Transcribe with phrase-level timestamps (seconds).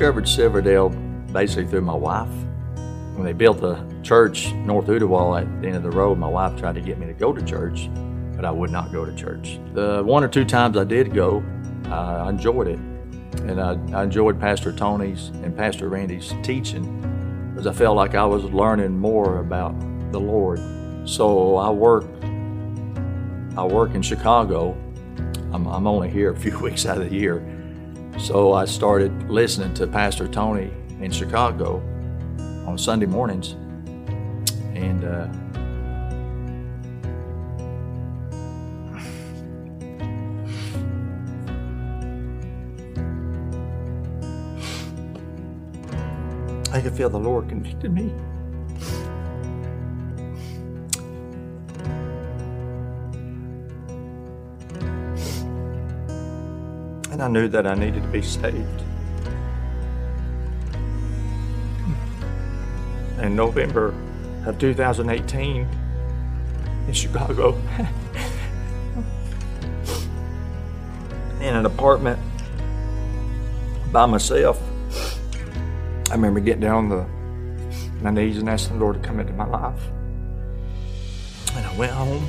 [0.00, 0.88] Discovered Silverdale
[1.30, 2.30] basically through my wife.
[3.16, 6.58] When they built the church North Ooltewah at the end of the road, my wife
[6.58, 7.90] tried to get me to go to church,
[8.34, 9.60] but I would not go to church.
[9.74, 11.44] The one or two times I did go,
[11.84, 12.78] I enjoyed it.
[13.42, 18.24] And I, I enjoyed Pastor Tony's and Pastor Randy's teaching because I felt like I
[18.24, 19.78] was learning more about
[20.12, 20.60] the Lord.
[21.06, 22.06] So I work,
[23.54, 24.70] I work in Chicago.
[25.52, 27.59] I'm, I'm only here a few weeks out of the year.
[28.18, 31.82] So I started listening to Pastor Tony in Chicago
[32.66, 33.52] on Sunday mornings.
[34.74, 35.28] And uh,
[46.72, 48.12] I could feel the Lord convicted me.
[57.20, 58.82] And I knew that I needed to be saved.
[63.20, 63.94] In November
[64.46, 65.68] of 2018
[66.88, 67.60] in Chicago,
[71.40, 72.18] in an apartment
[73.92, 74.58] by myself,
[76.10, 77.04] I remember getting down on the,
[78.00, 79.82] my knees and asking the Lord to come into my life.
[81.54, 82.26] And I went home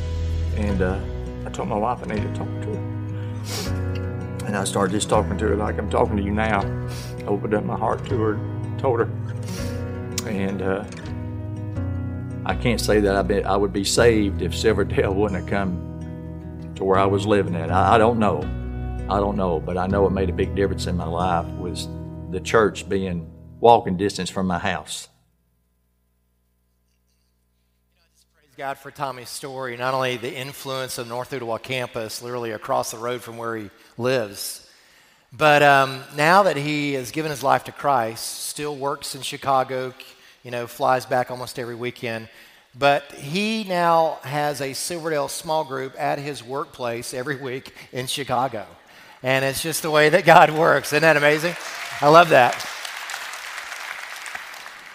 [0.58, 1.00] and uh,
[1.46, 2.81] I told my wife I needed to talk to her.
[4.52, 6.60] And I started just talking to her like I'm talking to you now.
[6.60, 9.10] I opened up my heart to her, told her.
[10.28, 10.84] And uh,
[12.46, 16.74] I can't say that I, be, I would be saved if Silverdale wouldn't have come
[16.76, 17.72] to where I was living at.
[17.72, 18.40] I, I don't know.
[19.10, 21.88] I don't know, but I know it made a big difference in my life was
[22.32, 23.32] the church being
[23.62, 25.08] walking distance from my house.
[28.62, 32.98] God for Tommy's story, not only the influence of North Ooltewah campus, literally across the
[33.00, 34.70] road from where he lives,
[35.34, 39.96] but um, now that he has given his life to Christ, still works in Chicago,
[40.44, 42.30] you know, flies back almost every weekend.
[42.78, 48.68] But he now has a Silverdale small group at his workplace every week in Chicago.
[49.24, 50.94] And it's just the way that God works.
[50.94, 51.56] Isn't that amazing?
[52.00, 52.64] I love that.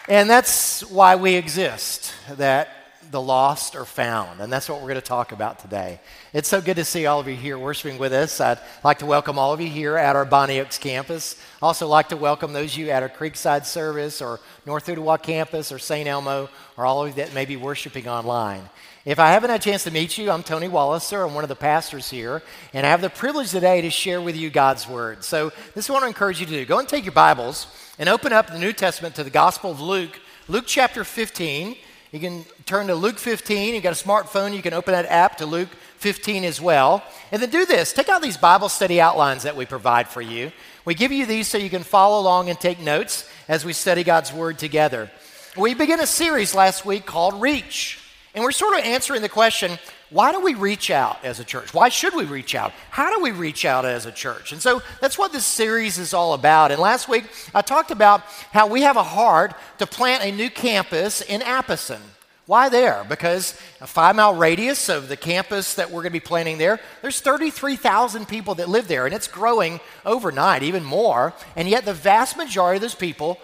[0.06, 2.69] And that's why we exist, that
[3.10, 4.40] the lost are found.
[4.40, 6.00] And that's what we're going to talk about today.
[6.32, 8.40] It's so good to see all of you here worshiping with us.
[8.40, 11.40] I'd like to welcome all of you here at our Bonnie Oaks campus.
[11.62, 15.72] Also like to welcome those of you at our Creekside service or North Ooltewah campus
[15.72, 16.08] or St.
[16.08, 18.62] Elmo or all of you that may be worshiping online.
[19.04, 21.24] If I haven't had a chance to meet you, I'm Tony Walliser.
[21.24, 22.42] I'm one of the pastors here,
[22.74, 25.22] and I have the privilege today to share with you God's Word.
[25.22, 26.64] So, this is what I encourage you to do.
[26.64, 27.68] Go and take your Bibles
[28.00, 30.18] and open up the New Testament to the Gospel of Luke,
[30.48, 31.76] Luke chapter 15.
[32.12, 33.74] You can turn to Luke 15.
[33.74, 35.68] You got a smartphone, you can open that app to Luke
[35.98, 37.02] 15 as well.
[37.32, 40.52] And then do this take out these Bible study outlines that we provide for you.
[40.84, 44.04] We give you these so you can follow along and take notes as we study
[44.04, 45.10] God's Word together.
[45.56, 47.98] We began a series last week called Reach.
[48.34, 49.78] And we're sort of answering the question
[50.10, 51.74] why do we reach out as a church?
[51.74, 52.72] Why should we reach out?
[52.90, 54.52] How do we reach out as a church?
[54.52, 56.70] And so that's what this series is all about.
[56.70, 57.24] And last week
[57.54, 58.22] I talked about
[58.52, 62.00] how we have a heart to plant a new campus in Apison.
[62.46, 63.04] Why there?
[63.08, 66.78] Because a five mile radius of the campus that we're going to be planning there,
[67.02, 71.34] there's 33,000 people that live there, and it's growing overnight, even more.
[71.56, 73.38] And yet, the vast majority of those people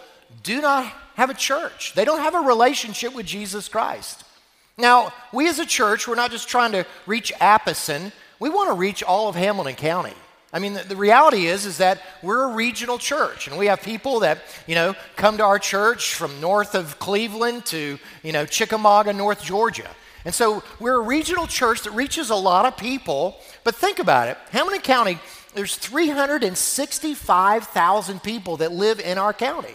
[0.45, 0.85] do not
[1.17, 4.22] have a church, they don't have a relationship with Jesus Christ.
[4.79, 8.75] Now, we as a church, we're not just trying to reach Apison, we want to
[8.75, 10.15] reach all of Hamilton County.
[10.53, 13.83] I mean, the, the, reality is, is that we're a regional church, and we have
[13.83, 18.45] people that, you know, come to our church from north of Cleveland to, you know,
[18.45, 19.89] Chickamauga, North Georgia.
[20.25, 23.39] And so we're a regional church that reaches a lot of people.
[23.65, 24.37] But think about it.
[24.51, 25.19] Hamilton County,
[25.55, 29.75] there's 365,000 people that live in our county.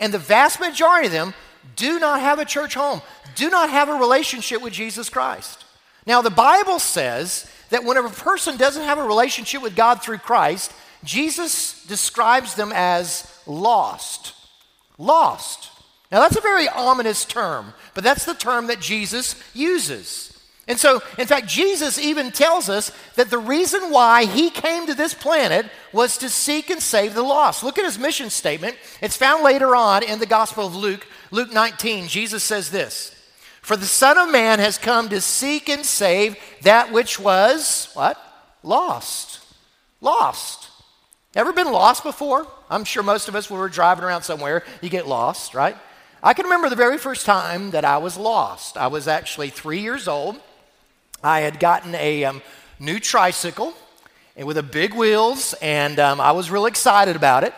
[0.00, 1.34] And the vast majority of them
[1.74, 3.02] do not have a church home,
[3.34, 5.64] do not have a relationship with Jesus Christ.
[6.06, 10.18] Now, the Bible says that whenever a person doesn't have a relationship with God through
[10.18, 10.72] Christ,
[11.02, 14.34] Jesus describes them as lost.
[14.98, 15.70] Lost.
[16.12, 20.32] Now, that's a very ominous term, but that's the term that Jesus uses.
[20.68, 24.94] And so, in fact, Jesus even tells us that the reason why he came to
[24.94, 27.62] this planet was to seek and save the lost.
[27.62, 28.76] Look at his mission statement.
[29.00, 32.08] It's found later on in the Gospel of Luke, Luke 19.
[32.08, 33.14] Jesus says this
[33.62, 38.20] For the Son of Man has come to seek and save that which was, what?
[38.62, 39.40] Lost.
[40.00, 40.70] Lost.
[41.34, 42.46] Ever been lost before?
[42.70, 45.76] I'm sure most of us, when we're driving around somewhere, you get lost, right?
[46.22, 48.76] I can remember the very first time that I was lost.
[48.76, 50.40] I was actually three years old.
[51.22, 52.42] I had gotten a um,
[52.80, 53.74] new tricycle
[54.36, 57.54] and with a big wheels, and um, I was real excited about it.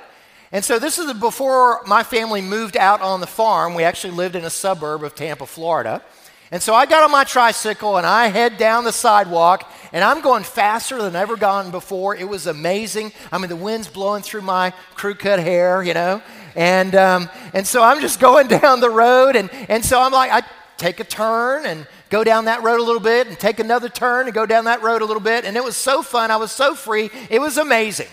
[0.50, 3.74] And so this is before my family moved out on the farm.
[3.74, 6.02] We actually lived in a suburb of Tampa, Florida.
[6.50, 10.22] And so I got on my tricycle and I head down the sidewalk and I'm
[10.22, 12.16] going faster than i ever gone before.
[12.16, 13.12] It was amazing.
[13.30, 16.22] I mean, the wind's blowing through my crew cut hair, you know.
[16.56, 19.36] And, um, and so I'm just going down the road.
[19.36, 20.42] And, and so I'm like, I
[20.78, 24.24] take a turn and go down that road a little bit and take another turn
[24.24, 25.44] and go down that road a little bit.
[25.44, 26.30] And it was so fun.
[26.30, 27.10] I was so free.
[27.28, 28.08] It was amazing.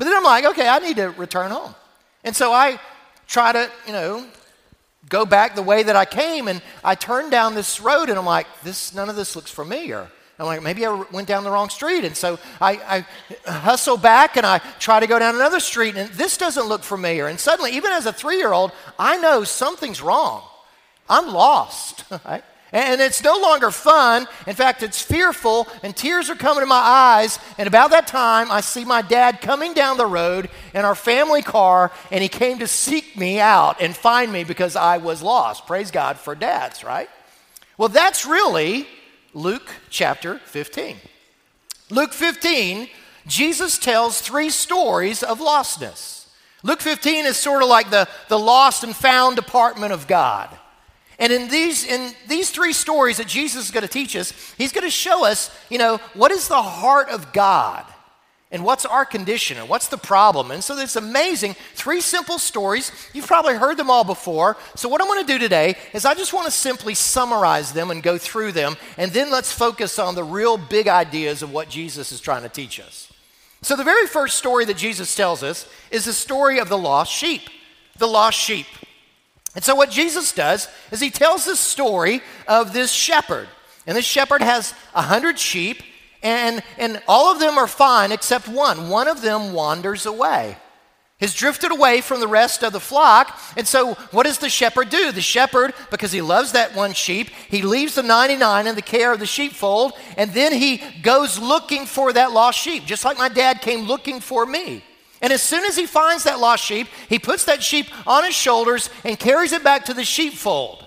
[0.00, 1.74] But then I'm like, okay, I need to return home.
[2.24, 2.80] And so I
[3.28, 4.26] try to, you know,
[5.10, 6.48] go back the way that I came.
[6.48, 10.08] And I turn down this road and I'm like, this, none of this looks familiar.
[10.38, 12.06] I'm like, maybe I went down the wrong street.
[12.06, 13.04] And so I,
[13.44, 16.82] I, hustle back and I try to go down another street, and this doesn't look
[16.82, 17.26] familiar.
[17.26, 20.42] And suddenly, even as a three year old, I know something's wrong.
[21.10, 22.04] I'm lost.
[22.24, 22.42] Right?
[22.72, 24.28] And it's no longer fun.
[24.46, 27.38] In fact, it's fearful, and tears are coming to my eyes.
[27.58, 31.42] And about that time, I see my dad coming down the road in our family
[31.42, 35.66] car, and he came to seek me out and find me because I was lost.
[35.66, 37.10] Praise God for dads, right?
[37.76, 38.86] Well, that's really
[39.34, 40.96] Luke chapter 15.
[41.90, 42.88] Luke 15,
[43.26, 46.28] Jesus tells three stories of lostness.
[46.62, 50.56] Luke 15 is sort of like the, the lost and found department of God.
[51.20, 54.72] And in these, in these three stories that Jesus is going to teach us, he's
[54.72, 57.84] going to show us, you know, what is the heart of God
[58.50, 60.50] and what's our condition and what's the problem.
[60.50, 61.56] And so it's amazing.
[61.74, 62.90] Three simple stories.
[63.12, 64.56] You've probably heard them all before.
[64.74, 67.90] So what I'm going to do today is I just want to simply summarize them
[67.90, 68.76] and go through them.
[68.96, 72.48] And then let's focus on the real big ideas of what Jesus is trying to
[72.48, 73.12] teach us.
[73.62, 77.12] So the very first story that Jesus tells us is the story of the lost
[77.12, 77.42] sheep.
[77.98, 78.66] The lost sheep.
[79.54, 83.48] And so, what Jesus does is he tells the story of this shepherd.
[83.86, 85.82] And this shepherd has a hundred sheep,
[86.22, 88.88] and, and all of them are fine except one.
[88.88, 90.56] One of them wanders away.
[91.18, 93.38] He's drifted away from the rest of the flock.
[93.56, 95.12] And so, what does the shepherd do?
[95.12, 99.12] The shepherd, because he loves that one sheep, he leaves the 99 in the care
[99.12, 103.28] of the sheepfold, and then he goes looking for that lost sheep, just like my
[103.28, 104.82] dad came looking for me.
[105.22, 108.34] And as soon as he finds that lost sheep, he puts that sheep on his
[108.34, 110.86] shoulders and carries it back to the sheepfold.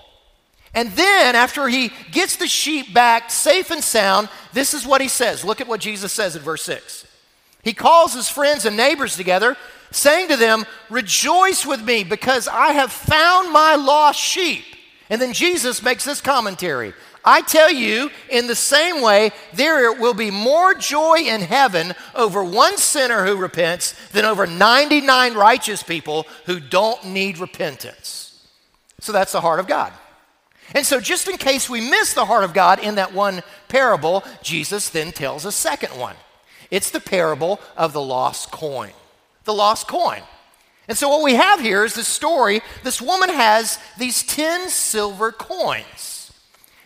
[0.74, 5.06] And then, after he gets the sheep back safe and sound, this is what he
[5.06, 5.44] says.
[5.44, 7.06] Look at what Jesus says in verse 6.
[7.62, 9.56] He calls his friends and neighbors together,
[9.92, 14.64] saying to them, Rejoice with me, because I have found my lost sheep.
[15.08, 16.92] And then Jesus makes this commentary
[17.24, 22.44] I tell you, in the same way, there will be more joy in heaven over
[22.44, 28.46] one sinner who repents than over 99 righteous people who don't need repentance.
[29.00, 29.92] So that's the heart of God.
[30.74, 34.24] And so, just in case we miss the heart of God in that one parable,
[34.42, 36.16] Jesus then tells a second one.
[36.70, 38.92] It's the parable of the lost coin.
[39.44, 40.22] The lost coin.
[40.88, 42.62] And so, what we have here is this story.
[42.82, 46.13] This woman has these 10 silver coins.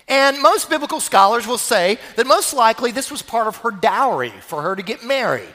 [0.09, 4.33] And most biblical scholars will say that most likely this was part of her dowry
[4.41, 5.53] for her to get married.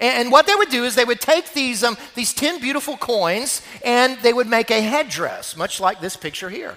[0.00, 3.62] And what they would do is they would take these, um, these 10 beautiful coins
[3.84, 6.76] and they would make a headdress, much like this picture here.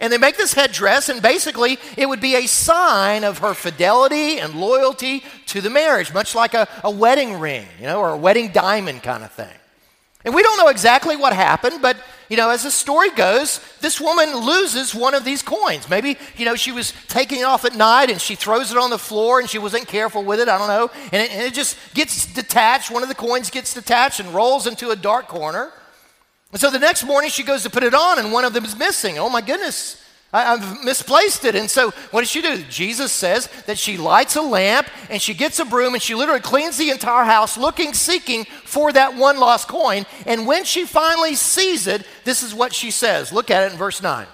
[0.00, 4.40] And they make this headdress, and basically it would be a sign of her fidelity
[4.40, 8.16] and loyalty to the marriage, much like a, a wedding ring, you know, or a
[8.16, 9.54] wedding diamond kind of thing.
[10.24, 11.96] And we don't know exactly what happened, but
[12.28, 15.90] you know, as the story goes, this woman loses one of these coins.
[15.90, 18.88] Maybe, you know, she was taking it off at night and she throws it on
[18.88, 20.48] the floor and she wasn't careful with it.
[20.48, 20.90] I don't know.
[21.12, 22.90] And it, and it just gets detached.
[22.90, 25.72] One of the coins gets detached and rolls into a dark corner.
[26.52, 28.64] And so the next morning she goes to put it on and one of them
[28.64, 29.18] is missing.
[29.18, 30.01] Oh my goodness.
[30.32, 31.54] I, have misplaced it.
[31.54, 32.62] And so, what does she do?
[32.70, 36.40] Jesus says that she lights a lamp and she gets a broom and she literally
[36.40, 40.06] cleans the entire house looking, seeking for that one lost coin.
[40.24, 43.32] And when she finally sees it, this is what she says.
[43.32, 44.26] Look at it in verse 9.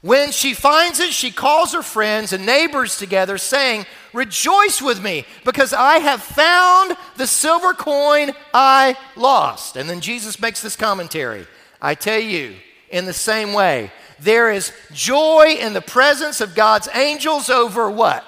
[0.00, 5.26] When she finds it, she calls her friends and neighbors together, saying, Rejoice with me,
[5.44, 9.76] because I have found the silver coin I lost.
[9.76, 11.46] And then Jesus makes this commentary
[11.82, 12.54] I tell you,
[12.90, 18.24] in the same way, There is joy in the presence of God's angels over what?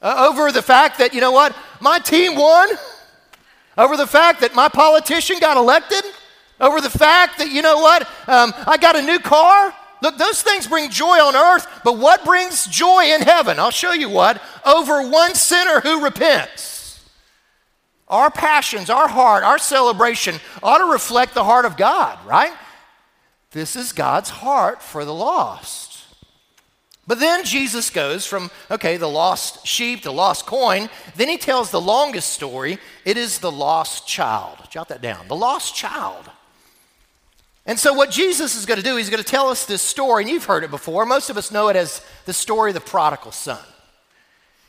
[0.00, 2.70] Uh, over the fact that, you know what, my team won,
[3.76, 6.02] over the fact that my politician got elected,
[6.60, 9.74] over the fact that, you know what, um, I got a new car.
[10.00, 13.58] Look, those things bring joy on earth, but what brings joy in heaven?
[13.58, 14.40] I'll show you what.
[14.64, 17.04] Over one sinner who repents.
[18.06, 22.52] Our passions, our heart, our celebration ought to reflect the heart of God, right?
[23.52, 26.04] This is God's heart for the lost.
[27.06, 30.90] But then Jesus goes from, okay, the lost sheep, the lost coin.
[31.16, 32.78] Then he tells the longest story.
[33.06, 34.58] It is the lost child.
[34.68, 35.26] Jot that down.
[35.26, 36.30] The lost child.
[37.64, 40.22] And so, what Jesus is going to do, he's going to tell us this story,
[40.22, 41.04] and you've heard it before.
[41.04, 43.58] Most of us know it as the story of the prodigal son.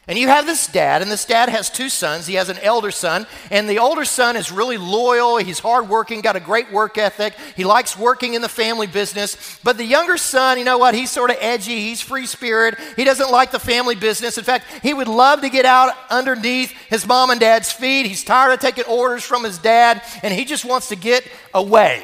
[0.09, 2.25] And you have this dad, and this dad has two sons.
[2.25, 5.37] He has an elder son, and the older son is really loyal.
[5.37, 7.35] He's hardworking, got a great work ethic.
[7.55, 9.59] He likes working in the family business.
[9.63, 10.95] But the younger son, you know what?
[10.95, 11.79] He's sort of edgy.
[11.81, 12.73] He's free spirit.
[12.95, 14.39] He doesn't like the family business.
[14.39, 18.07] In fact, he would love to get out underneath his mom and dad's feet.
[18.07, 21.23] He's tired of taking orders from his dad, and he just wants to get
[21.53, 22.01] away.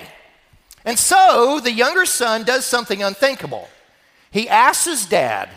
[0.85, 3.67] And so the younger son does something unthinkable.
[4.29, 5.49] He asks his dad,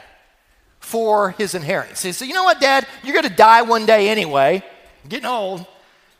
[0.88, 2.00] for his inheritance.
[2.02, 2.86] He said, You know what, Dad?
[3.04, 4.64] You're going to die one day anyway.
[5.04, 5.66] I'm getting old.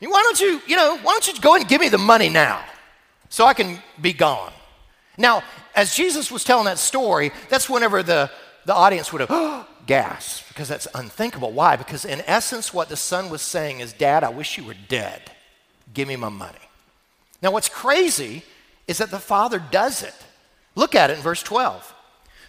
[0.01, 2.63] Why don't you, you know, why don't you go and give me the money now
[3.31, 4.53] so I can be gone?
[5.17, 5.43] Now,
[5.75, 8.31] as Jesus was telling that story, that's whenever the,
[8.67, 11.51] the audience would have gasped because that's unthinkable.
[11.51, 11.77] Why?
[11.77, 15.31] Because in essence, what the son was saying is, Dad, I wish you were dead.
[15.95, 16.59] Give me my money.
[17.41, 18.45] Now, what's crazy
[18.87, 20.15] is that the father does it.
[20.75, 21.95] Look at it in verse 12.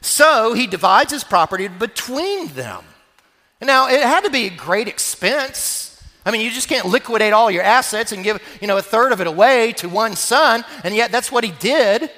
[0.02, 2.84] So he divides his property between them.
[3.62, 6.02] Now, it had to be a great expense.
[6.26, 9.12] I mean, you just can't liquidate all your assets and give, you know, a third
[9.12, 12.10] of it away to one son, and yet that's what he did.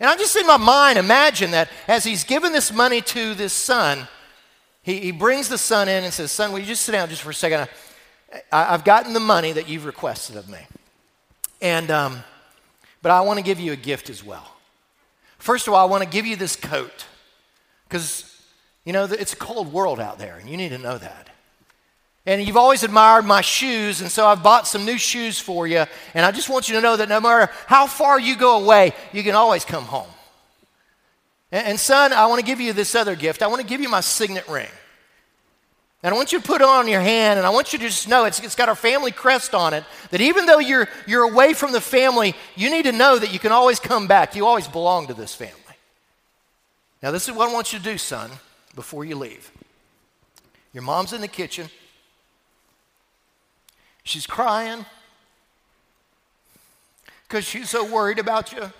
[0.00, 3.52] And I'm just in my mind imagine that as he's given this money to this
[3.52, 4.08] son,
[4.82, 7.22] he, he brings the son in and says, Son, will you just sit down just
[7.22, 7.68] for a second?
[8.52, 10.60] I, have gotten the money that you've requested of me.
[11.60, 12.22] And, um,
[13.02, 14.56] but I want to give you a gift as well.
[15.38, 17.06] First of all, I want to give you this coat.
[17.88, 18.24] Because,
[18.84, 21.30] you know, it's a cold world out there, and you need to know that.
[22.26, 25.84] And you've always admired my shoes, and so I've bought some new shoes for you.
[26.12, 28.92] And I just want you to know that no matter how far you go away,
[29.12, 30.10] you can always come home.
[31.50, 33.42] And, and son, I want to give you this other gift.
[33.42, 34.68] I want to give you my signet ring.
[36.02, 37.86] And I want you to put it on your hand, and I want you to
[37.86, 39.84] just know it's, it's got our family crest on it.
[40.10, 43.38] That even though you're, you're away from the family, you need to know that you
[43.38, 44.36] can always come back.
[44.36, 45.54] You always belong to this family.
[47.02, 48.30] Now, this is what I want you to do, son,
[48.74, 49.50] before you leave.
[50.72, 51.68] Your mom's in the kitchen.
[54.02, 54.84] She's crying
[57.28, 58.72] because she's so worried about you.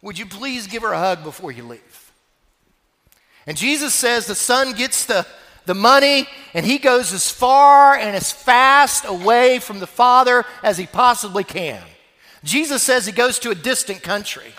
[0.00, 2.12] Would you please give her a hug before you leave?
[3.46, 5.26] And Jesus says the son gets the,
[5.66, 10.78] the money and he goes as far and as fast away from the father as
[10.78, 11.82] he possibly can.
[12.42, 14.52] Jesus says he goes to a distant country.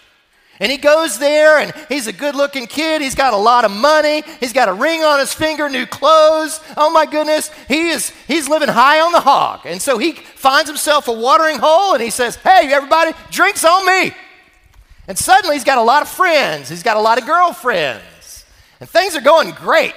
[0.59, 3.01] And he goes there and he's a good looking kid.
[3.01, 4.23] He's got a lot of money.
[4.39, 6.61] He's got a ring on his finger, new clothes.
[6.77, 7.49] Oh my goodness.
[7.67, 9.61] He is, he's living high on the hog.
[9.65, 13.85] And so he finds himself a watering hole and he says, Hey, everybody, drinks on
[13.85, 14.13] me.
[15.07, 16.69] And suddenly he's got a lot of friends.
[16.69, 18.45] He's got a lot of girlfriends.
[18.79, 19.95] And things are going great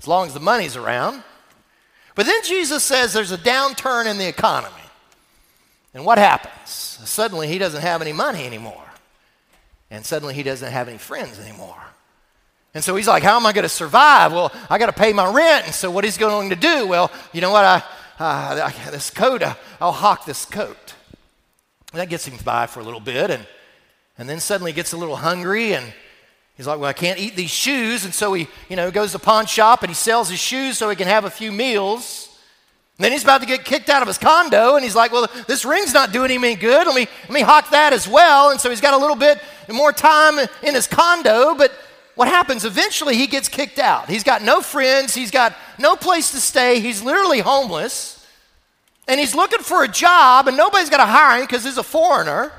[0.00, 1.22] as long as the money's around.
[2.16, 4.74] But then Jesus says there's a downturn in the economy.
[5.94, 6.70] And what happens?
[6.70, 8.89] Suddenly he doesn't have any money anymore
[9.90, 11.82] and suddenly he doesn't have any friends anymore.
[12.72, 14.32] And so he's like, How am I going to survive?
[14.32, 15.66] Well, I got to pay my rent.
[15.66, 16.86] And so what he's going to do?
[16.86, 17.64] Well, you know what?
[17.64, 17.82] I,
[18.18, 20.94] uh, this coat, uh, I'll hawk this coat.
[21.92, 23.30] And that gets him by for a little bit.
[23.30, 23.46] And,
[24.18, 25.92] and then suddenly gets a little hungry and
[26.56, 28.04] he's like, Well, I can't eat these shoes.
[28.04, 30.78] And so he, you know, goes to the pawn shop and he sells his shoes
[30.78, 32.28] so he can have a few meals.
[33.00, 35.26] And then he's about to get kicked out of his condo, and he's like, Well,
[35.46, 36.86] this ring's not doing him any good.
[36.86, 38.50] Let me, let me hawk that as well.
[38.50, 39.40] And so he's got a little bit
[39.70, 41.72] more time in his condo, but
[42.14, 42.66] what happens?
[42.66, 44.10] Eventually, he gets kicked out.
[44.10, 48.22] He's got no friends, he's got no place to stay, he's literally homeless,
[49.08, 51.82] and he's looking for a job, and nobody's going to hire him because he's a
[51.82, 52.52] foreigner.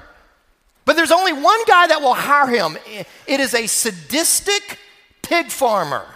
[0.86, 2.80] But there's only one guy that will hire him.
[3.28, 4.80] It is a sadistic
[5.22, 6.08] pig farmer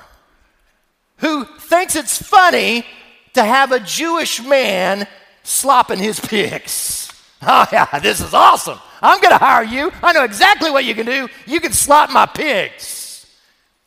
[1.17, 2.88] who thinks it's funny
[3.36, 5.08] to have a Jewish man
[5.44, 7.01] slopping his pigs.
[7.48, 8.80] Oh, yeah, this is awesome.
[9.04, 9.92] I'm going to hire you.
[10.01, 11.27] I know exactly what you can do.
[11.46, 13.27] You can slop my pigs.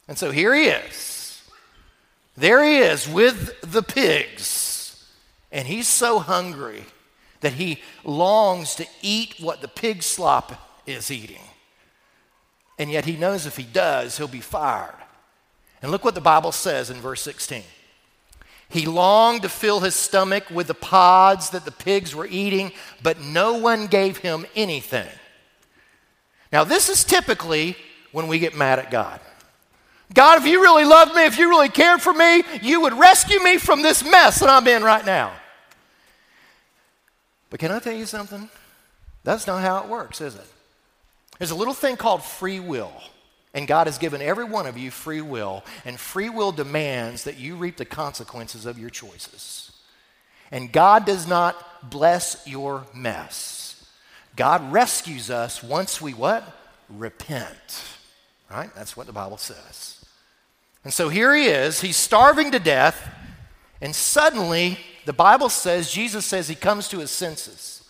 [0.06, 1.42] And so here he is.
[2.36, 5.04] There he is with the pigs.
[5.50, 6.84] And he's so hungry
[7.40, 10.52] that he longs to eat what the pig slop
[10.86, 11.42] is eating.
[12.78, 14.94] And yet he knows if he does, he'll be fired.
[15.82, 17.64] And look what the Bible says in verse 16.
[18.68, 22.72] He longed to fill his stomach with the pods that the pigs were eating,
[23.02, 25.08] but no one gave him anything.
[26.52, 27.76] Now, this is typically
[28.12, 29.20] when we get mad at God.
[30.12, 33.42] God, if you really loved me, if you really cared for me, you would rescue
[33.42, 35.32] me from this mess that I'm in right now.
[37.50, 38.48] But can I tell you something?
[39.24, 40.46] That's not how it works, is it?
[41.38, 42.92] There's a little thing called free will.
[43.54, 47.38] And God has given every one of you free will, and free will demands that
[47.38, 49.72] you reap the consequences of your choices.
[50.50, 53.86] And God does not bless your mess.
[54.36, 56.44] God rescues us once we what?
[56.88, 57.84] Repent.
[58.50, 58.74] Right?
[58.74, 60.04] That's what the Bible says.
[60.84, 63.08] And so here he is, he's starving to death,
[63.80, 67.82] and suddenly the Bible says, Jesus says he comes to his senses.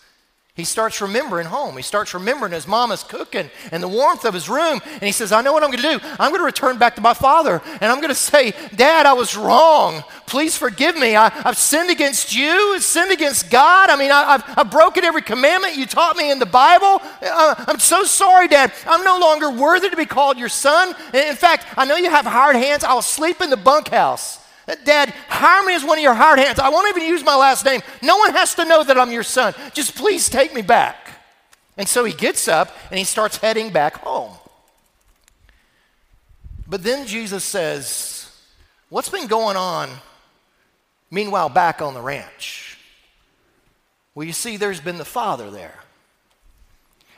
[0.59, 1.77] He starts remembering home.
[1.77, 4.81] He starts remembering his mama's cooking and the warmth of his room.
[4.85, 6.05] And he says, I know what I'm going to do.
[6.19, 9.13] I'm going to return back to my father and I'm going to say, Dad, I
[9.13, 10.03] was wrong.
[10.25, 11.15] Please forgive me.
[11.15, 13.89] I, have sinned against you, I've sinned against God.
[13.89, 17.01] I mean, I, have I've broken every commandment you taught me in the Bible.
[17.21, 18.73] Uh, I'm so sorry, Dad.
[18.85, 20.89] I'm no longer worthy to be called your son.
[21.13, 22.83] In fact, I know you have hard hands.
[22.83, 24.38] I'll sleep in the bunkhouse.
[24.83, 26.59] Dad, hire me as one of your hired hands.
[26.59, 27.81] I won't even use my last name.
[28.03, 29.53] No one has to know that I'm your son.
[29.73, 31.09] Just please take me back.
[31.77, 34.33] And so he gets up and he starts heading back home.
[36.67, 38.31] But then Jesus says,
[38.89, 39.89] What's been going on
[41.09, 42.77] meanwhile back on the ranch?
[44.13, 45.79] Well, you see, there's been the father there.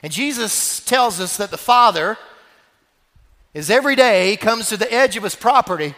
[0.04, 2.18] And Jesus tells us that the father
[3.54, 5.96] is every day he comes to the edge of his property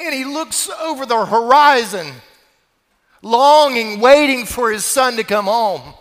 [0.00, 2.12] and he looks over the horizon,
[3.22, 5.94] longing, waiting for his son to come home.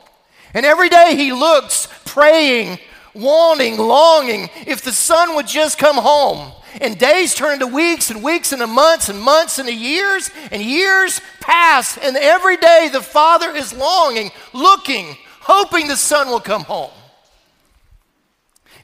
[0.53, 2.79] And every day he looks, praying,
[3.13, 6.51] wanting, longing, if the son would just come home.
[6.79, 11.21] And days turn into weeks, and weeks into months, and months into years, and years
[11.41, 11.97] pass.
[11.97, 16.91] And every day the father is longing, looking, hoping the son will come home.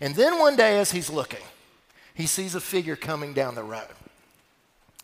[0.01, 1.43] And then one day, as he's looking,
[2.13, 3.87] he sees a figure coming down the road.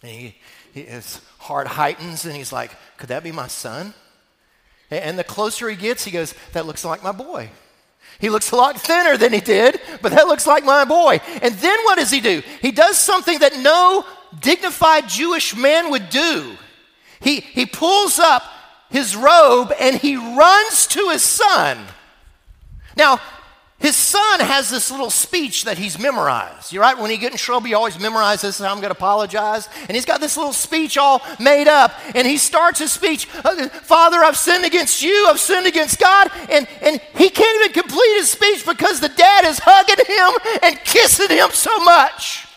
[0.02, 0.36] And he,
[0.74, 3.94] he, his heart heightens and he's like, Could that be my son?
[4.92, 7.50] And the closer he gets, he goes, That looks like my boy.
[8.20, 11.22] He looks a lot thinner than he did, but that looks like my boy.
[11.42, 12.42] And then what does he do?
[12.62, 14.06] He does something that no
[14.42, 16.56] dignified Jewish man would do.
[17.22, 18.44] He, he pulls up
[18.90, 21.78] his robe and he runs to his son.
[22.98, 23.22] Now,
[23.80, 26.74] his son has this little speech that he's memorized.
[26.74, 29.70] You're right, when he get in trouble, he always memorizes this, I'm going to apologize.
[29.88, 31.94] And he's got this little speech all made up.
[32.14, 36.30] And he starts his speech, uh, Father, I've sinned against you, I've sinned against God.
[36.50, 40.84] And, and he can't even complete his speech because the dad is hugging him and
[40.84, 42.48] kissing him so much.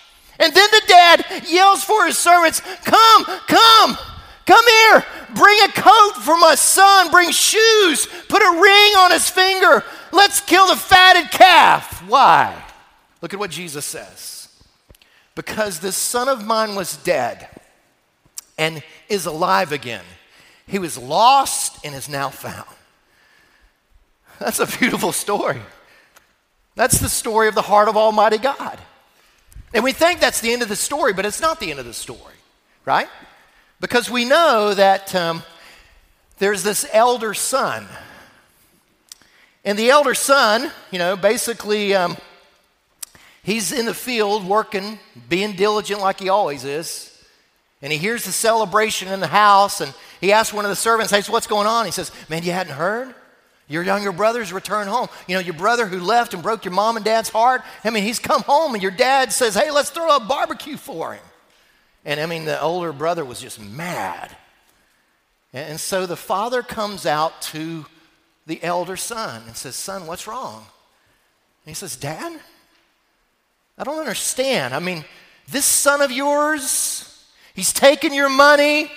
[0.40, 3.96] And then the dad yells for his servants, Come, come,
[4.44, 5.04] come here,
[5.36, 10.40] bring a coat for my son, bring shoes, put a ring on his finger let's
[10.40, 12.06] kill the fatted calf.
[12.08, 12.62] Why?
[13.20, 14.48] Look at what Jesus says.
[15.34, 17.48] Because this son of mine was dead
[18.58, 20.04] and is alive again.
[20.66, 22.68] He was lost and is now found.
[24.38, 25.60] That's a beautiful story.
[26.74, 28.78] That's the story of the heart of Almighty God.
[29.74, 31.86] And we think that's the end of the story, but it's not the end of
[31.86, 32.34] the story,
[32.84, 33.08] right?
[33.80, 35.42] Because we know that um,
[36.38, 37.86] there's this elder son
[39.64, 42.16] and the elder son, you know, basically, um,
[43.44, 44.98] he's in the field working,
[45.28, 47.08] being diligent like he always is.
[47.80, 51.12] And he hears the celebration in the house, and he asks one of the servants,
[51.12, 51.84] Hey, so what's going on?
[51.84, 53.14] He says, Man, you hadn't heard?
[53.68, 55.08] Your younger brother's returned home.
[55.26, 57.62] You know, your brother who left and broke your mom and dad's heart.
[57.84, 61.14] I mean, he's come home, and your dad says, Hey, let's throw a barbecue for
[61.14, 61.24] him.
[62.04, 64.36] And I mean, the older brother was just mad.
[65.52, 67.84] And so the father comes out to
[68.46, 70.66] the elder son and says, Son, what's wrong?
[71.64, 72.40] And he says, Dad,
[73.78, 74.74] I don't understand.
[74.74, 75.04] I mean,
[75.48, 77.24] this son of yours,
[77.54, 78.90] he's taken your money.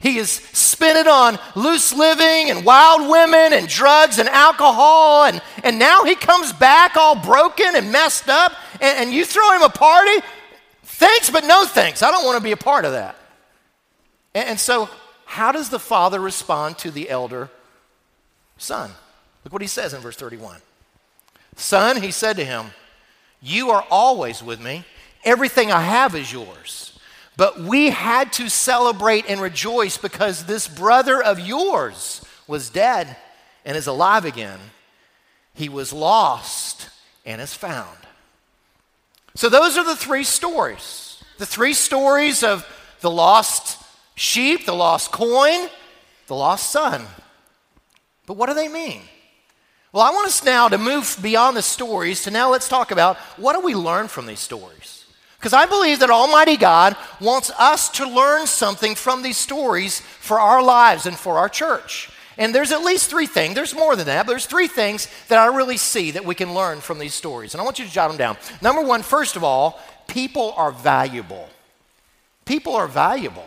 [0.00, 5.24] He has spent it on loose living and wild women and drugs and alcohol.
[5.24, 8.52] And, and now he comes back all broken and messed up.
[8.80, 10.24] And, and you throw him a party?
[10.82, 12.02] Thanks, but no thanks.
[12.02, 13.16] I don't want to be a part of that.
[14.34, 14.88] And, and so,
[15.24, 17.50] how does the father respond to the elder
[18.56, 18.90] son.
[19.44, 20.60] Look what he says in verse 31.
[21.56, 22.66] Son, he said to him,
[23.40, 24.84] You are always with me.
[25.24, 26.98] Everything I have is yours.
[27.36, 33.16] But we had to celebrate and rejoice because this brother of yours was dead
[33.64, 34.58] and is alive again.
[35.54, 36.90] he was lost
[37.24, 37.96] and is found.
[39.36, 41.22] So, those are the three stories.
[41.38, 42.66] The three stories of
[43.00, 43.82] the lost
[44.14, 45.68] sheep, the lost coin,
[46.26, 47.06] the lost son.
[48.26, 49.02] But what do they mean?
[49.92, 53.16] Well, I want us now to move beyond the stories to now let's talk about
[53.36, 55.04] what do we learn from these stories?
[55.38, 60.40] Because I believe that Almighty God wants us to learn something from these stories for
[60.40, 62.10] our lives and for our church.
[62.38, 65.38] And there's at least three things, there's more than that, but there's three things that
[65.38, 67.54] I really see that we can learn from these stories.
[67.54, 68.36] And I want you to jot them down.
[68.60, 71.48] Number one, first of all, people are valuable.
[72.44, 73.46] People are valuable.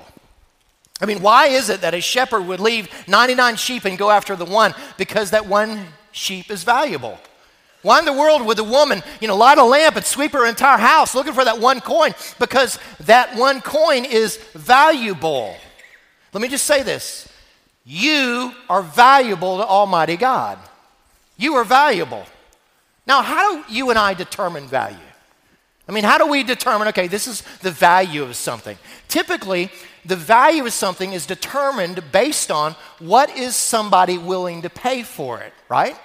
[0.99, 4.35] I mean, why is it that a shepherd would leave 99 sheep and go after
[4.35, 4.73] the one?
[4.97, 7.19] Because that one sheep is valuable.
[7.83, 10.45] Why in the world would the woman, you know, light a lamp and sweep her
[10.45, 12.15] entire house looking for that one coin?
[12.39, 15.55] Because that one coin is valuable.
[16.33, 17.29] Let me just say this
[17.85, 20.59] you are valuable to Almighty God.
[21.37, 22.25] You are valuable.
[23.05, 24.97] Now, how do you and I determine value?
[25.87, 28.77] I mean, how do we determine, okay, this is the value of something?
[29.07, 29.71] Typically,
[30.07, 35.39] the value of something is determined based on what is somebody willing to pay for
[35.41, 35.97] it, right?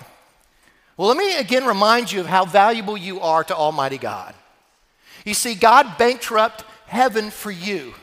[0.96, 4.34] Well, let me again remind you of how valuable you are to Almighty God.
[5.24, 7.94] You see, God bankrupt heaven for you.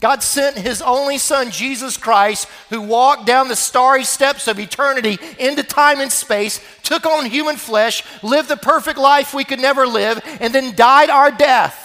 [0.00, 5.18] God sent his only son, Jesus Christ, who walked down the starry steps of eternity
[5.38, 9.86] into time and space, took on human flesh, lived the perfect life we could never
[9.86, 11.83] live, and then died our death.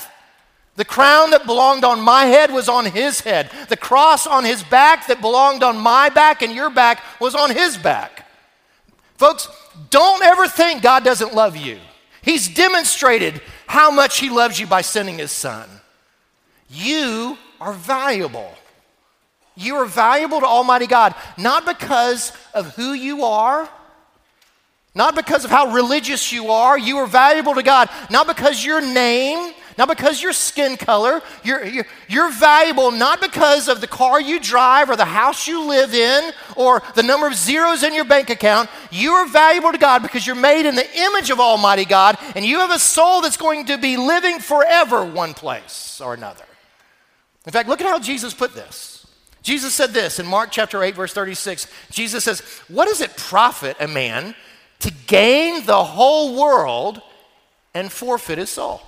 [0.79, 3.51] The crown that belonged on my head was on his head.
[3.67, 7.51] The cross on his back that belonged on my back and your back was on
[7.51, 8.25] his back.
[9.17, 9.49] Folks,
[9.89, 11.79] don't ever think God doesn't love you.
[12.21, 15.67] He's demonstrated how much he loves you by sending his son.
[16.69, 18.53] You are valuable.
[19.57, 23.67] You are valuable to Almighty God, not because of who you are,
[24.95, 26.79] not because of how religious you are.
[26.79, 31.21] You are valuable to God, not because your name, not because your skin color.
[31.41, 35.63] You're, you're, you're, valuable not because of the car you drive or the house you
[35.63, 38.69] live in or the number of zeros in your bank account.
[38.91, 42.45] You are valuable to God because you're made in the image of Almighty God and
[42.45, 46.43] you have a soul that's going to be living forever one place or another.
[47.45, 49.07] In fact, look at how Jesus put this.
[49.43, 51.67] Jesus said this in Mark chapter 8, verse 36.
[51.89, 54.35] Jesus says, What does it profit a man
[54.79, 57.01] to gain the whole world
[57.73, 58.81] and forfeit his soul?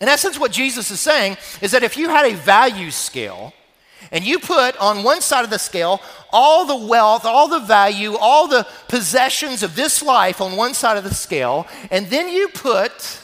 [0.00, 3.52] In essence, what Jesus is saying is that if you had a value scale,
[4.12, 6.00] and you put on one side of the scale
[6.32, 10.96] all the wealth, all the value, all the possessions of this life on one side
[10.96, 13.20] of the scale, and then you put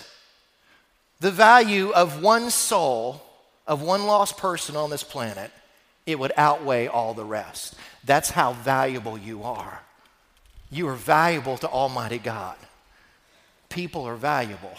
[1.21, 3.23] the value of one soul
[3.67, 5.51] of one lost person on this planet,
[6.05, 7.75] it would outweigh all the rest.
[8.05, 9.83] That's how valuable you are.
[10.71, 12.57] You are valuable to Almighty God.
[13.69, 14.77] People are valuable.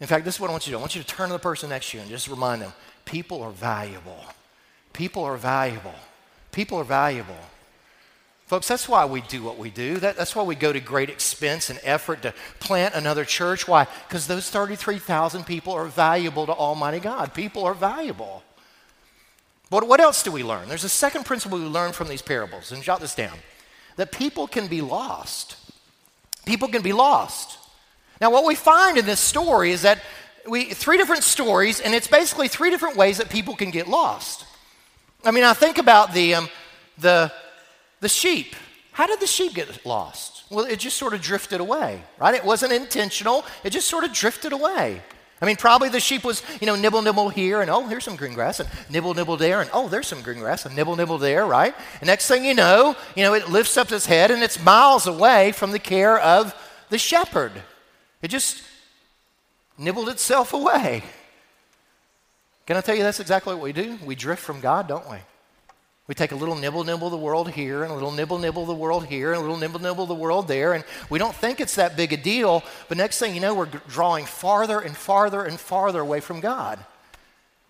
[0.00, 0.78] In fact, this is what I want you to do.
[0.78, 2.72] I want you to turn to the person next to you and just remind them
[3.04, 4.24] people are valuable.
[4.92, 5.94] People are valuable.
[6.52, 7.38] People are valuable.
[8.46, 9.98] Folks, that's why we do what we do.
[9.98, 13.68] That, that's why we go to great expense and effort to plant another church.
[13.68, 13.86] Why?
[14.08, 17.32] Because those 33,000 people are valuable to Almighty God.
[17.32, 18.42] People are valuable.
[19.70, 20.68] But what else do we learn?
[20.68, 23.38] There's a second principle we learn from these parables, and jot this down
[23.94, 25.56] that people can be lost.
[26.44, 27.59] People can be lost.
[28.20, 30.00] Now, what we find in this story is that
[30.48, 34.46] we three different stories, and it's basically three different ways that people can get lost.
[35.24, 36.48] I mean, I think about the um,
[36.98, 37.32] the
[38.00, 38.54] the sheep.
[38.92, 40.44] How did the sheep get lost?
[40.50, 42.34] Well, it just sort of drifted away, right?
[42.34, 45.00] It wasn't intentional, it just sort of drifted away.
[45.42, 48.16] I mean, probably the sheep was, you know, nibble, nibble here, and oh, here's some
[48.16, 51.16] green grass, and nibble, nibble there, and oh, there's some green grass, and nibble, nibble
[51.16, 51.74] there, right?
[52.00, 55.06] And next thing you know, you know, it lifts up its head and it's miles
[55.06, 56.54] away from the care of
[56.90, 57.52] the shepherd.
[58.22, 58.62] It just
[59.78, 61.02] nibbled itself away.
[62.66, 63.98] Can I tell you that's exactly what we do?
[64.04, 65.16] We drift from God, don't we?
[66.06, 68.74] We take a little nibble nibble the world here, and a little nibble nibble the
[68.74, 71.76] world here, and a little nibble nibble the world there, and we don't think it's
[71.76, 75.58] that big a deal, but next thing you know, we're drawing farther and farther and
[75.58, 76.80] farther away from God.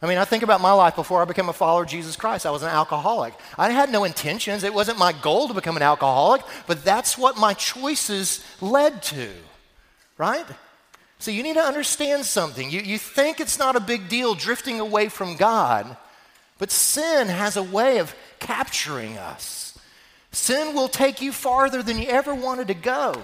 [0.00, 2.46] I mean, I think about my life before I became a follower of Jesus Christ.
[2.46, 3.34] I was an alcoholic.
[3.58, 4.64] I had no intentions.
[4.64, 9.28] It wasn't my goal to become an alcoholic, but that's what my choices led to,
[10.20, 10.44] right?
[11.18, 12.70] So you need to understand something.
[12.70, 15.96] You, you think it's not a big deal drifting away from God,
[16.58, 19.78] but sin has a way of capturing us.
[20.30, 23.14] Sin will take you farther than you ever wanted to go.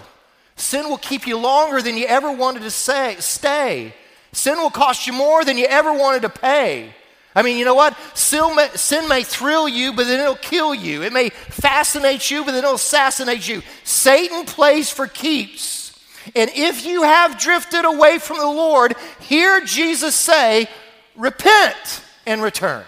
[0.56, 3.94] Sin will keep you longer than you ever wanted to say, stay.
[4.32, 6.94] Sin will cost you more than you ever wanted to pay.
[7.34, 7.94] I mean, you know what?
[8.14, 11.02] Sin may, sin may thrill you, but then it'll kill you.
[11.02, 13.60] It may fascinate you, but then it'll assassinate you.
[13.84, 15.85] Satan plays for keeps.
[16.34, 20.68] And if you have drifted away from the Lord, hear Jesus say,
[21.14, 22.84] repent and return.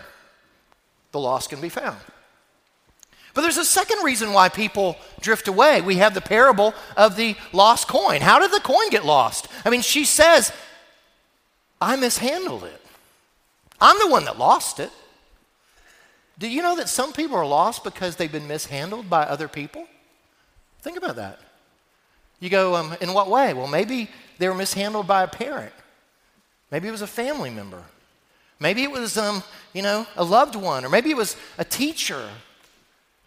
[1.13, 1.99] The lost can be found.
[3.35, 5.81] But there's a second reason why people drift away.
[5.81, 8.21] We have the parable of the lost coin.
[8.21, 9.47] How did the coin get lost?
[9.65, 10.53] I mean, she says,
[11.81, 12.85] I mishandled it.
[13.81, 14.91] I'm the one that lost it.
[16.39, 19.87] Do you know that some people are lost because they've been mishandled by other people?
[20.83, 21.41] Think about that.
[22.41, 23.53] You go, um, in what way?
[23.53, 25.73] Well, maybe they were mishandled by a parent.
[26.71, 27.83] Maybe it was a family member.
[28.61, 32.29] Maybe it was, um, you know, a loved one, or maybe it was a teacher.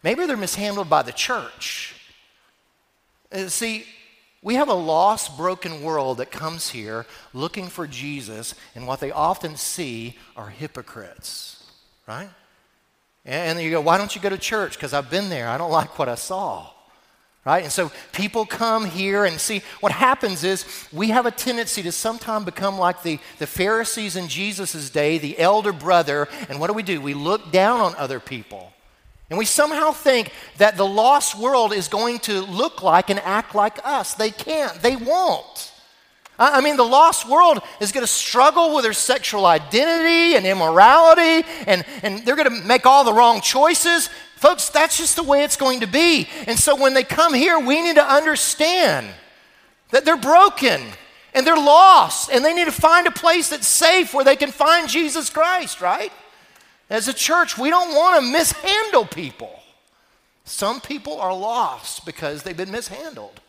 [0.04, 1.96] Maybe they're mishandled by the church.
[3.32, 3.86] Uh, see,
[4.42, 9.12] we have a lost, broken world that comes here looking for Jesus, and what they
[9.12, 11.64] often see are hypocrites,
[12.08, 12.30] right?
[13.24, 14.74] And you go, Why don't you go to church?
[14.74, 15.48] Because I've been there.
[15.48, 16.70] I don't like what I saw.
[17.44, 17.64] Right?
[17.64, 21.92] And so people come here and see what happens is we have a tendency to
[21.92, 26.28] sometimes become like the, the Pharisees in Jesus' day, the elder brother.
[26.50, 27.02] And what do we do?
[27.02, 28.72] We look down on other people.
[29.32, 33.56] And we somehow think that the lost world is going to look like and act
[33.56, 34.14] like us.
[34.14, 35.72] They can't, they won't.
[36.38, 41.48] I mean, the lost world is going to struggle with their sexual identity and immorality,
[41.68, 44.10] and, and they're going to make all the wrong choices.
[44.42, 46.28] Folks, that's just the way it's going to be.
[46.48, 49.08] And so when they come here, we need to understand
[49.92, 50.82] that they're broken
[51.36, 54.52] and they're lost, and they need to find a place that's safe where they can
[54.52, 56.12] find Jesus Christ, right?
[56.90, 59.60] As a church, we don't want to mishandle people.
[60.44, 63.40] Some people are lost because they've been mishandled.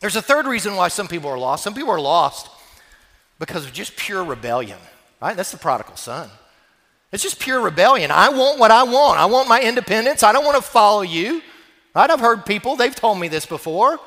[0.00, 1.64] There's a third reason why some people are lost.
[1.64, 2.48] Some people are lost
[3.40, 4.78] because of just pure rebellion,
[5.20, 5.36] right?
[5.36, 6.30] That's the prodigal son.
[7.12, 8.10] It's just pure rebellion.
[8.10, 9.18] I want what I want.
[9.18, 10.22] I want my independence.
[10.22, 11.42] I don't want to follow you.
[11.94, 12.10] Right?
[12.10, 13.98] I've heard people, they've told me this before.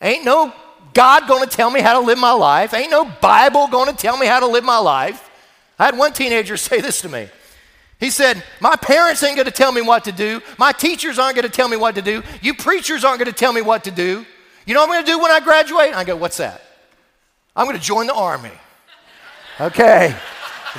[0.00, 0.52] Ain't no
[0.94, 2.74] God going to tell me how to live my life.
[2.74, 5.30] Ain't no Bible going to tell me how to live my life.
[5.78, 7.28] I had one teenager say this to me.
[7.98, 10.42] He said, My parents ain't going to tell me what to do.
[10.58, 12.22] My teachers aren't going to tell me what to do.
[12.40, 14.26] You preachers aren't going to tell me what to do.
[14.66, 15.94] You know what I'm going to do when I graduate?
[15.94, 16.62] I go, What's that?
[17.54, 18.50] I'm going to join the army.
[19.60, 20.16] Okay.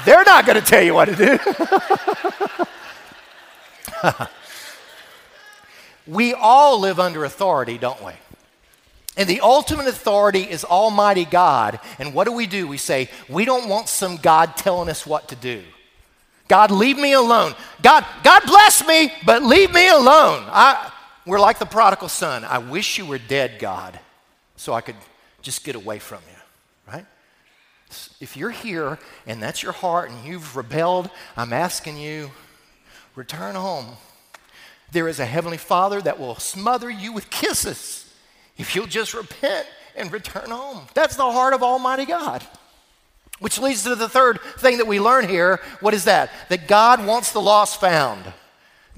[0.05, 1.37] They're not going to tell you what to do.
[6.07, 8.13] we all live under authority, don't we?
[9.15, 11.79] And the ultimate authority is Almighty God.
[11.99, 12.67] And what do we do?
[12.67, 15.63] We say, we don't want some God telling us what to do.
[16.47, 17.53] God, leave me alone.
[17.81, 20.43] God, God bless me, but leave me alone.
[20.47, 20.91] I,
[21.25, 22.43] we're like the prodigal son.
[22.43, 23.99] I wish you were dead, God,
[24.55, 24.95] so I could
[25.41, 26.42] just get away from you?
[28.19, 32.31] If you're here and that's your heart and you've rebelled, I'm asking you,
[33.15, 33.85] return home.
[34.91, 38.13] There is a Heavenly Father that will smother you with kisses
[38.57, 40.87] if you'll just repent and return home.
[40.93, 42.45] That's the heart of Almighty God.
[43.39, 45.59] Which leads to the third thing that we learn here.
[45.79, 46.31] What is that?
[46.49, 48.23] That God wants the lost found.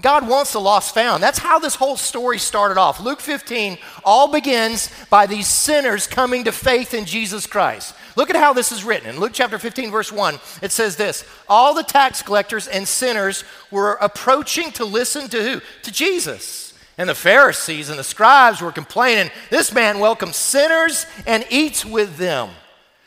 [0.02, 1.24] God wants the lost found.
[1.24, 3.00] That's how this whole story started off.
[3.00, 7.96] Luke 15 all begins by these sinners coming to faith in Jesus Christ.
[8.18, 9.10] Look at how this is written.
[9.10, 13.46] In Luke chapter 15, verse 1, it says this All the tax collectors and sinners
[13.72, 15.62] were approaching to listen to who?
[15.84, 16.74] To Jesus.
[16.98, 22.18] And the Pharisees and the scribes were complaining, This man welcomes sinners and eats with
[22.18, 22.50] them.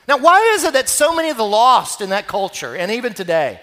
[0.06, 3.12] Now, why is it that so many of the lost in that culture, and even
[3.12, 3.60] today,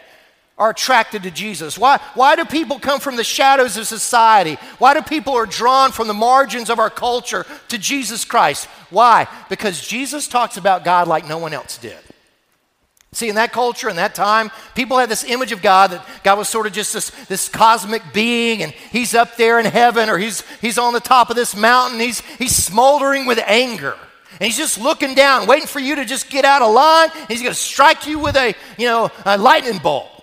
[0.57, 1.77] are attracted to Jesus?
[1.77, 4.55] Why, why do people come from the shadows of society?
[4.77, 8.67] Why do people are drawn from the margins of our culture to Jesus Christ?
[8.89, 9.27] Why?
[9.49, 11.97] Because Jesus talks about God like no one else did.
[13.11, 16.37] See, in that culture, in that time, people had this image of God that God
[16.37, 20.17] was sort of just this, this cosmic being, and he's up there in heaven, or
[20.17, 21.97] he's, he's on the top of this mountain.
[21.99, 23.95] He's, he's smoldering with anger.
[24.31, 27.09] And he's just looking down, waiting for you to just get out of line.
[27.29, 30.14] he's going to strike you with a, you know, a lightning bolt.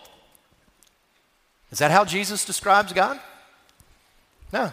[1.72, 3.18] Is that how Jesus describes God?
[4.52, 4.70] No.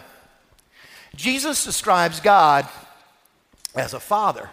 [1.16, 2.68] Jesus describes God
[3.74, 4.50] as a father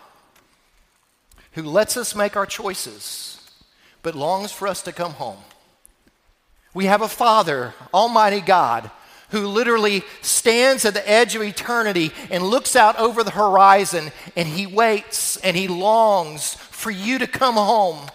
[1.52, 3.52] who lets us make our choices
[4.02, 5.40] but longs for us to come home.
[6.74, 8.90] We have a Father, Almighty God,
[9.30, 14.48] who literally stands at the edge of eternity and looks out over the horizon and
[14.48, 18.08] he waits and he longs for you to come home.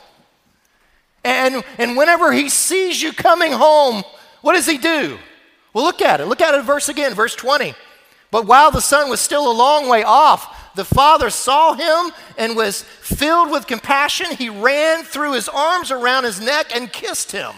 [1.25, 4.05] And, and whenever he sees you coming home,
[4.43, 5.19] what does he do?
[5.73, 6.27] Well, look at it.
[6.27, 7.75] Look at it, verse again, verse 20.
[8.31, 12.57] But while the son was still a long way off, The father saw him and
[12.57, 14.35] was filled with compassion.
[14.37, 17.53] He ran, threw his arms around his neck, and kissed him.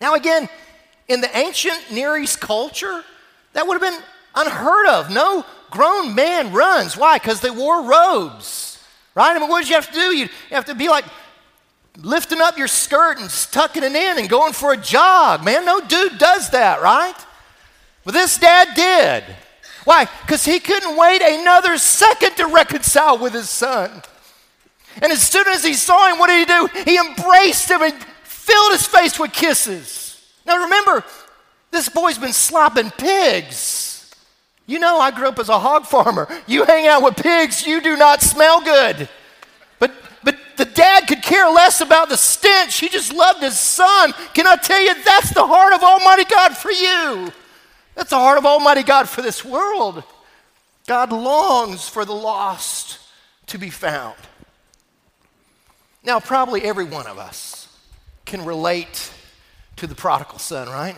[0.00, 0.48] Now, again,
[1.08, 3.04] in the ancient Near East culture,
[3.52, 4.02] that would have been
[4.34, 5.10] unheard of.
[5.10, 6.96] No grown man runs.
[6.96, 7.18] Why?
[7.18, 8.82] Because they wore robes,
[9.14, 9.36] right?
[9.36, 10.16] I mean, what did you have to do?
[10.16, 11.04] You have to be like
[12.02, 15.44] lifting up your skirt and tucking it in and going for a jog.
[15.44, 17.14] Man, no dude does that, right?
[18.04, 19.24] But this dad did.
[19.84, 20.08] Why?
[20.22, 24.02] Because he couldn't wait another second to reconcile with his son.
[25.00, 26.90] And as soon as he saw him, what did he do?
[26.90, 30.24] He embraced him and filled his face with kisses.
[30.46, 31.04] Now remember,
[31.70, 34.10] this boy's been slopping pigs.
[34.66, 36.28] You know, I grew up as a hog farmer.
[36.46, 39.08] You hang out with pigs, you do not smell good.
[39.78, 39.92] But,
[41.76, 42.78] less about the stench.
[42.78, 44.12] He just loved his son.
[44.34, 47.32] Can I tell you, that's the heart of Almighty God for you.
[47.94, 50.02] That's the heart of Almighty God for this world.
[50.86, 52.98] God longs for the lost
[53.48, 54.16] to be found.
[56.04, 57.68] Now, probably every one of us
[58.24, 59.12] can relate
[59.76, 60.96] to the prodigal son, right?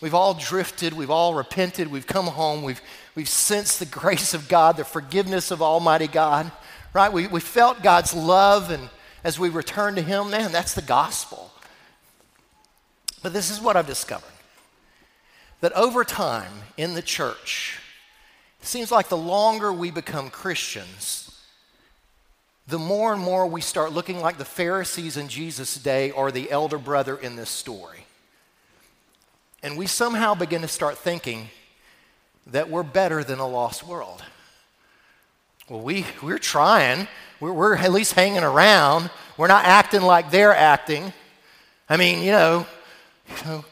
[0.00, 2.80] We've all drifted, we've all repented, we've come home, we've,
[3.16, 6.52] we've sensed the grace of God, the forgiveness of Almighty God,
[6.94, 7.12] right?
[7.12, 8.88] We, we felt God's love, and
[9.24, 11.50] as we return to Him, man, that's the gospel.
[13.22, 14.24] But this is what I've discovered
[15.60, 17.80] that over time in the church,
[18.60, 21.24] it seems like the longer we become Christians,
[22.68, 26.50] the more and more we start looking like the Pharisees in Jesus' day or the
[26.50, 28.04] elder brother in this story.
[29.62, 31.48] And we somehow begin to start thinking
[32.46, 34.22] that we're better than a lost world.
[35.68, 37.08] Well, we, we're trying.
[37.40, 39.10] We're, we're at least hanging around.
[39.36, 41.12] We're not acting like they're acting.
[41.88, 42.66] I mean, you know,
[43.28, 43.64] you know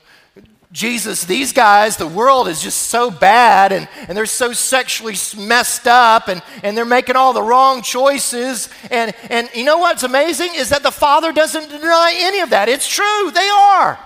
[0.72, 5.86] Jesus, these guys, the world is just so bad and, and they're so sexually messed
[5.86, 8.68] up and, and they're making all the wrong choices.
[8.90, 12.68] And, and you know what's amazing is that the Father doesn't deny any of that.
[12.68, 13.98] It's true, they are.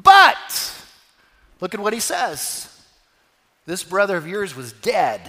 [0.00, 0.74] But
[1.60, 2.66] look at what he says
[3.66, 5.20] this brother of yours was dead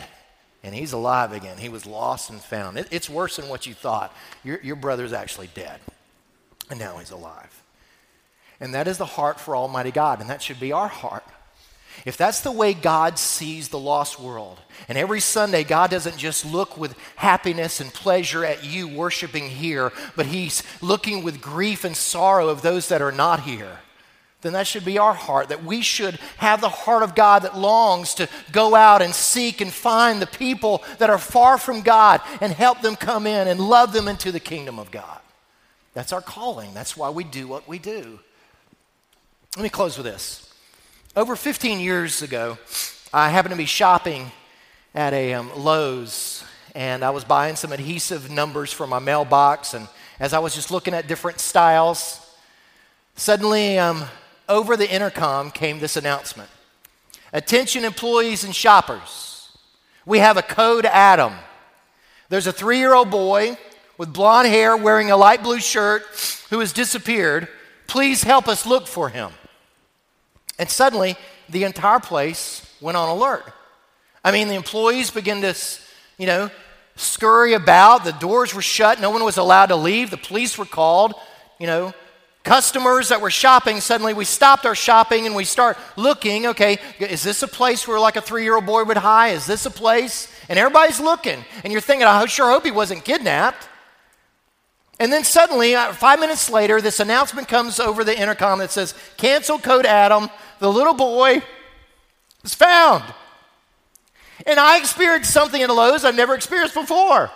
[0.64, 1.58] and he's alive again.
[1.58, 2.78] He was lost and found.
[2.78, 4.14] It, it's worse than what you thought.
[4.44, 5.80] Your, your brother's actually dead
[6.70, 7.64] and now he's alive.
[8.60, 11.24] And that is the heart for Almighty God, and that should be our heart.
[12.06, 16.46] If that's the way God sees the lost world, and every Sunday God doesn't just
[16.46, 21.96] look with happiness and pleasure at you worshiping here, but He's looking with grief and
[21.96, 23.80] sorrow of those that are not here,
[24.42, 25.50] then that should be our heart.
[25.50, 29.62] That we should have the heart of God that longs to go out and seek
[29.62, 33.60] and find the people that are far from God and help them come in and
[33.60, 35.20] love them into the kingdom of God.
[35.94, 36.74] That's our calling.
[36.74, 38.20] That's why we do what we do.
[39.58, 40.54] Let me close with this.
[41.16, 42.58] Over 15 years ago,
[43.14, 44.32] I happened to be shopping
[44.94, 46.44] at a um, Lowe's
[46.76, 49.74] and I was buying some adhesive numbers for my mailbox.
[49.74, 49.88] And
[50.20, 52.26] as I was just looking at different styles,
[53.16, 54.06] suddenly um,
[54.50, 56.50] over the intercom came this announcement
[57.32, 59.56] Attention, employees and shoppers.
[60.06, 61.34] We have a code Adam.
[62.30, 63.58] There's a three year old boy
[63.98, 66.04] with blonde hair wearing a light blue shirt
[66.50, 67.48] who has disappeared.
[67.86, 69.32] Please help us look for him.
[70.58, 71.16] And suddenly,
[71.50, 73.44] the entire place went on alert.
[74.24, 75.56] I mean, the employees began to,
[76.18, 76.50] you know,
[76.96, 78.04] scurry about.
[78.04, 79.00] The doors were shut.
[79.00, 80.10] No one was allowed to leave.
[80.10, 81.14] The police were called.
[81.60, 81.94] You know,
[82.44, 86.48] customers that were shopping, suddenly we stopped our shopping and we start looking.
[86.48, 89.34] Okay, is this a place where like a three year old boy would hide?
[89.34, 90.32] Is this a place?
[90.50, 91.44] And everybody's looking.
[91.64, 93.68] And you're thinking, I sure hope he wasn't kidnapped.
[95.00, 98.94] And then suddenly, uh, five minutes later, this announcement comes over the intercom that says,
[99.16, 101.42] Cancel Code Adam the little boy
[102.44, 103.04] was found.
[104.46, 107.32] And I experienced something in Lowe's I've never experienced before.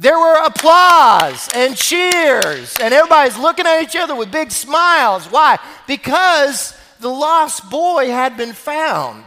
[0.00, 5.26] There were applause and cheers, and everybody's looking at each other with big smiles.
[5.26, 5.58] Why?
[5.86, 9.26] Because the lost boy had been found.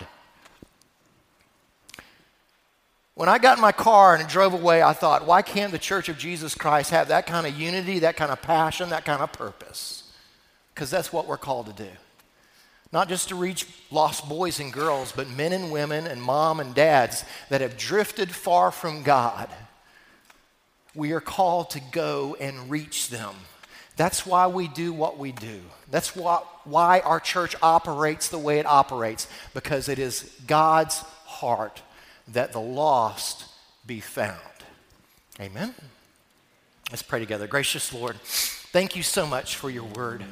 [3.13, 6.09] When I got in my car and drove away, I thought, why can't the Church
[6.09, 9.31] of Jesus Christ have that kind of unity, that kind of passion, that kind of
[9.31, 10.11] purpose?
[10.73, 11.89] Because that's what we're called to do
[12.91, 16.75] not just to reach lost boys and girls, but men and women and mom and
[16.75, 19.49] dads that have drifted far from God.
[20.95, 23.35] We are called to go and reach them.
[23.95, 25.61] That's why we do what we do.
[25.89, 31.81] That's why, why our church operates the way it operates, because it is God's heart
[32.29, 33.45] that the lost
[33.85, 34.39] be found.
[35.39, 35.73] Amen.
[36.89, 37.47] Let's pray together.
[37.47, 40.23] Gracious Lord, thank you so much for your word.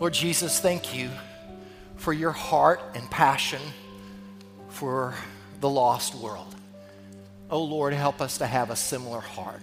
[0.00, 1.10] Lord Jesus, thank you
[1.96, 3.60] for your heart and passion
[4.68, 5.14] for
[5.60, 6.54] the lost world.
[7.50, 9.60] oh Lord, help us to have a similar heart.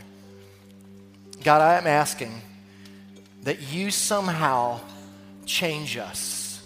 [1.44, 2.42] God, I am asking
[3.44, 4.80] that you somehow
[5.46, 6.62] change us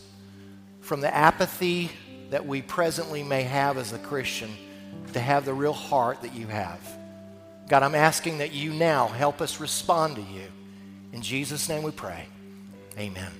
[0.82, 1.91] from the apathy
[2.32, 4.49] that we presently may have as a Christian
[5.13, 6.80] to have the real heart that you have.
[7.69, 10.45] God, I'm asking that you now help us respond to you.
[11.13, 12.26] In Jesus' name we pray.
[12.97, 13.32] Amen.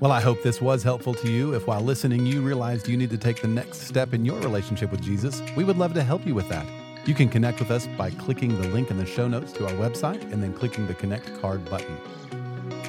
[0.00, 1.54] Well, I hope this was helpful to you.
[1.54, 4.90] If while listening you realized you need to take the next step in your relationship
[4.90, 6.66] with Jesus, we would love to help you with that.
[7.06, 9.72] You can connect with us by clicking the link in the show notes to our
[9.72, 11.98] website and then clicking the Connect card button.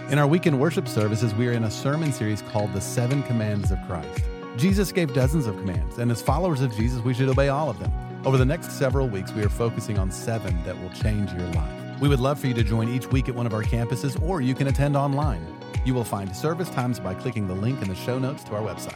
[0.10, 3.72] In our weekend worship services, we are in a sermon series called The Seven Commands
[3.72, 4.24] of Christ.
[4.56, 7.78] Jesus gave dozens of commands, and as followers of Jesus, we should obey all of
[7.80, 7.92] them.
[8.24, 12.00] Over the next several weeks, we are focusing on seven that will change your life.
[12.00, 14.40] We would love for you to join each week at one of our campuses, or
[14.40, 15.46] you can attend online.
[15.84, 18.62] You will find service times by clicking the link in the show notes to our
[18.62, 18.96] website.